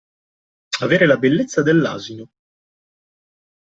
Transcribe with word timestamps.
Avere 0.79 1.05
la 1.05 1.17
bellezza 1.17 1.61
dell'asino. 1.61 2.29